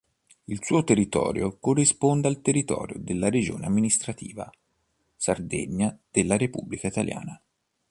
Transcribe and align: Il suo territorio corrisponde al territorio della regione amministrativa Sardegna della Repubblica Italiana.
Il 0.45 0.63
suo 0.63 0.83
territorio 0.83 1.59
corrisponde 1.59 2.27
al 2.27 2.41
territorio 2.41 2.97
della 2.99 3.29
regione 3.29 3.67
amministrativa 3.67 4.49
Sardegna 5.15 5.95
della 6.09 6.37
Repubblica 6.37 6.87
Italiana. 6.87 7.39